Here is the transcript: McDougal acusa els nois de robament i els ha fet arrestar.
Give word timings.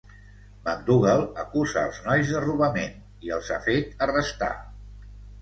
McDougal 0.67 1.21
acusa 1.43 1.83
els 1.89 1.99
nois 2.07 2.31
de 2.33 2.41
robament 2.47 2.97
i 3.29 3.35
els 3.37 3.53
ha 3.53 3.61
fet 3.69 3.95
arrestar. 4.09 4.51